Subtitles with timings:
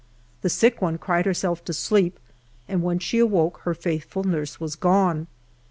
[0.41, 2.19] The sick one cried herself to sleep,
[2.67, 5.27] and when she awoke her faithful nurse was gone.